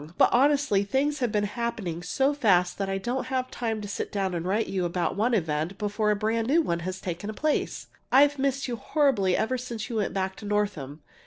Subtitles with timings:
[0.17, 4.11] but honestly, things have been happening so fast that I don't have time to sit
[4.11, 7.85] down and write you about one event before a brand new one has taken place.
[8.11, 11.03] I've missed you horribly ever since you went back to Northam.